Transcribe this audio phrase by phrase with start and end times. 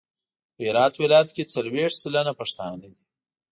[0.55, 3.03] په هرات ولایت کې څلویښت سلنه پښتانه دي.